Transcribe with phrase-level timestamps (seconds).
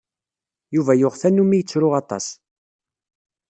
[0.75, 2.25] Yuba yuɣ tanumi yettru aṭas.